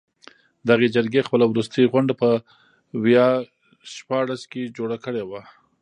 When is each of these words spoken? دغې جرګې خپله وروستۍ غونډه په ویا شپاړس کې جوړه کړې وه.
دغې 0.69 0.87
جرګې 0.95 1.25
خپله 1.27 1.45
وروستۍ 1.47 1.83
غونډه 1.91 2.13
په 2.21 2.29
ویا 3.03 3.29
شپاړس 3.95 4.41
کې 4.51 4.73
جوړه 4.77 4.97
کړې 5.05 5.23
وه. 5.29 5.41